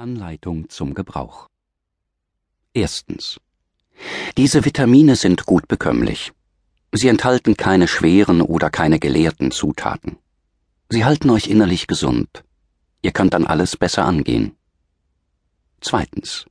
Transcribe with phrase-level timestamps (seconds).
[0.00, 1.46] Anleitung zum Gebrauch.
[2.72, 3.38] Erstens.
[4.38, 6.32] Diese Vitamine sind gut bekömmlich.
[6.92, 10.16] Sie enthalten keine schweren oder keine gelehrten Zutaten.
[10.88, 12.44] Sie halten euch innerlich gesund.
[13.02, 14.56] Ihr könnt dann alles besser angehen.
[15.82, 16.46] Zweitens.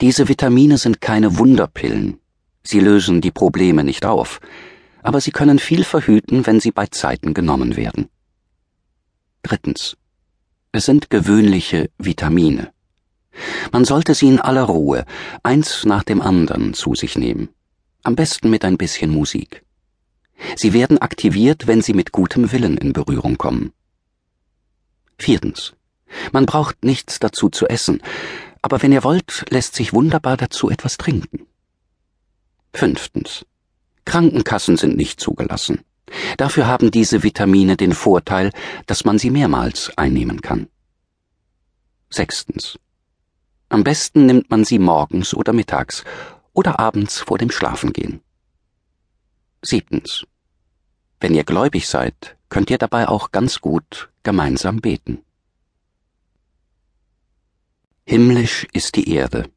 [0.00, 2.18] Diese Vitamine sind keine Wunderpillen.
[2.64, 4.40] Sie lösen die Probleme nicht auf,
[5.02, 8.08] aber sie können viel verhüten, wenn sie bei Zeiten genommen werden.
[9.44, 9.96] Drittens.
[10.72, 12.72] Es sind gewöhnliche Vitamine.
[13.72, 15.04] Man sollte sie in aller Ruhe,
[15.42, 17.48] eins nach dem anderen, zu sich nehmen.
[18.04, 19.64] Am besten mit ein bisschen Musik.
[20.56, 23.72] Sie werden aktiviert, wenn sie mit gutem Willen in Berührung kommen.
[25.18, 25.74] Viertens.
[26.32, 28.00] Man braucht nichts dazu zu essen,
[28.62, 31.46] aber wenn ihr wollt, lässt sich wunderbar dazu etwas trinken.
[32.72, 33.44] Fünftens.
[34.04, 35.80] Krankenkassen sind nicht zugelassen.
[36.36, 38.52] Dafür haben diese Vitamine den Vorteil,
[38.86, 40.68] dass man sie mehrmals einnehmen kann.
[42.10, 42.78] Sechstens.
[43.68, 46.04] Am besten nimmt man sie morgens oder mittags
[46.52, 48.20] oder abends vor dem Schlafengehen.
[49.62, 50.26] Siebtens.
[51.20, 55.22] Wenn ihr gläubig seid, könnt ihr dabei auch ganz gut gemeinsam beten.
[58.04, 59.48] Himmlisch ist die Erde.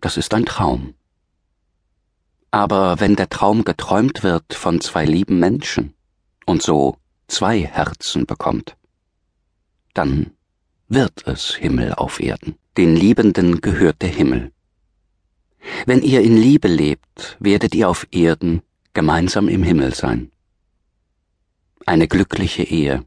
[0.00, 0.94] Das ist ein Traum.
[2.54, 5.92] Aber wenn der Traum geträumt wird von zwei lieben Menschen
[6.46, 8.76] und so zwei Herzen bekommt,
[9.92, 10.30] dann
[10.86, 12.54] wird es Himmel auf Erden.
[12.76, 14.52] Den Liebenden gehört der Himmel.
[15.84, 20.30] Wenn ihr in Liebe lebt, werdet ihr auf Erden gemeinsam im Himmel sein.
[21.86, 23.04] Eine glückliche Ehe,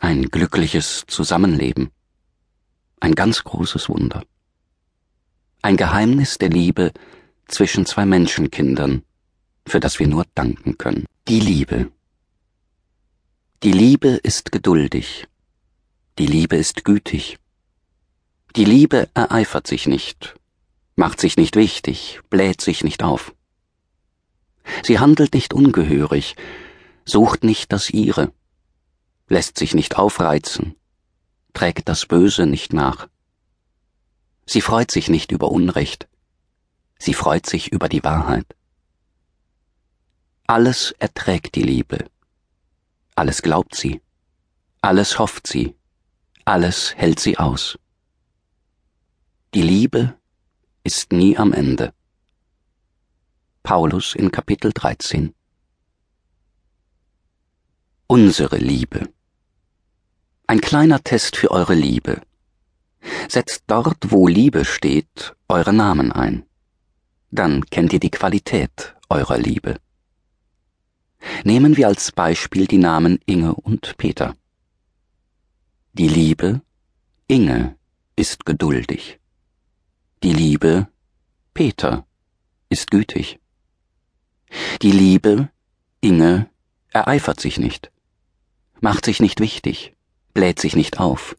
[0.00, 1.90] ein glückliches Zusammenleben,
[2.98, 4.24] ein ganz großes Wunder.
[5.62, 6.92] Ein Geheimnis der Liebe,
[7.48, 9.02] zwischen zwei Menschenkindern,
[9.66, 11.06] für das wir nur danken können.
[11.28, 11.90] Die Liebe.
[13.62, 15.26] Die Liebe ist geduldig.
[16.18, 17.38] Die Liebe ist gütig.
[18.54, 20.34] Die Liebe ereifert sich nicht,
[20.94, 23.34] macht sich nicht wichtig, bläht sich nicht auf.
[24.82, 26.36] Sie handelt nicht ungehörig,
[27.04, 28.32] sucht nicht das ihre,
[29.28, 30.74] lässt sich nicht aufreizen,
[31.52, 33.08] trägt das Böse nicht nach.
[34.46, 36.08] Sie freut sich nicht über Unrecht,
[37.06, 38.56] Sie freut sich über die Wahrheit.
[40.48, 42.10] Alles erträgt die Liebe.
[43.14, 44.02] Alles glaubt sie.
[44.80, 45.76] Alles hofft sie.
[46.44, 47.78] Alles hält sie aus.
[49.54, 50.18] Die Liebe
[50.82, 51.94] ist nie am Ende.
[53.62, 55.32] Paulus in Kapitel 13.
[58.08, 59.08] Unsere Liebe.
[60.48, 62.20] Ein kleiner Test für eure Liebe.
[63.28, 66.44] Setzt dort, wo Liebe steht, eure Namen ein
[67.36, 69.78] dann kennt ihr die Qualität eurer Liebe.
[71.44, 74.36] Nehmen wir als Beispiel die Namen Inge und Peter.
[75.92, 76.60] Die Liebe
[77.28, 77.76] Inge
[78.16, 79.18] ist geduldig.
[80.22, 80.88] Die Liebe
[81.54, 82.06] Peter
[82.68, 83.38] ist gütig.
[84.82, 85.50] Die Liebe
[86.00, 86.48] Inge
[86.90, 87.90] ereifert sich nicht,
[88.80, 89.94] macht sich nicht wichtig,
[90.34, 91.36] bläht sich nicht auf.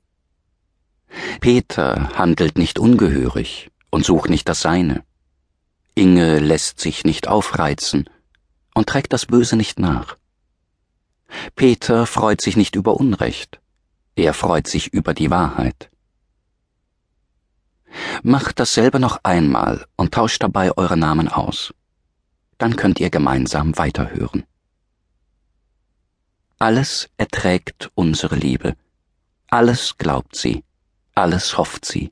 [1.39, 5.06] Peter handelt nicht ungehörig und sucht nicht das Seine.
[5.97, 8.07] Inge lässt sich nicht aufreizen
[8.75, 10.15] und trägt das Böse nicht nach.
[11.55, 13.59] Peter freut sich nicht über Unrecht,
[14.15, 15.89] er freut sich über die Wahrheit.
[18.21, 21.73] Macht dasselbe noch einmal und tauscht dabei eure Namen aus.
[22.59, 24.43] Dann könnt ihr gemeinsam weiterhören.
[26.59, 28.75] Alles erträgt unsere Liebe,
[29.47, 30.63] alles glaubt sie,
[31.15, 32.11] alles hofft sie,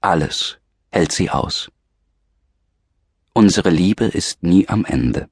[0.00, 0.58] alles
[0.90, 1.71] hält sie aus.
[3.34, 5.30] Unsere Liebe ist nie am Ende.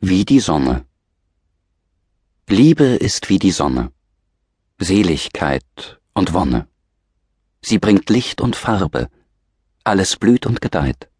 [0.00, 0.86] Wie die Sonne.
[2.48, 3.92] Liebe ist wie die Sonne,
[4.78, 6.68] Seligkeit und Wonne.
[7.60, 9.10] Sie bringt Licht und Farbe,
[9.84, 11.10] alles blüht und gedeiht.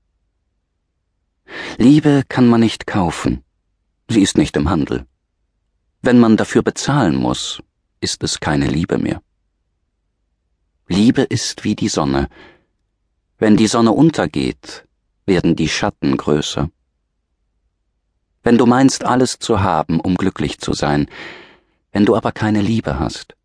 [1.77, 3.45] Liebe kann man nicht kaufen,
[4.09, 5.07] sie ist nicht im Handel.
[6.01, 7.63] Wenn man dafür bezahlen muss,
[8.01, 9.21] ist es keine Liebe mehr.
[10.87, 12.31] Liebe ist wie die Sonne,
[13.39, 14.87] wenn die Sonne untergeht,
[15.25, 16.71] werden die Schatten größer.
[18.43, 21.09] Wenn du meinst, alles zu haben, um glücklich zu sein,
[21.93, 23.37] wenn du aber keine Liebe hast,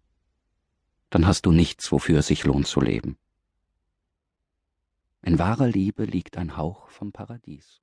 [1.09, 3.17] dann hast du nichts, wofür es sich lohnt zu leben.
[5.21, 7.82] In wahrer Liebe liegt ein Hauch vom Paradies.